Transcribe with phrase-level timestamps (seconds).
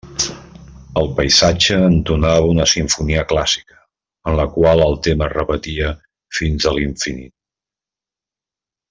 [1.01, 3.77] El paisatge entonava una simfonia clàssica,
[4.31, 5.91] en la qual el tema es repetia
[6.39, 7.35] fins a l'infinit.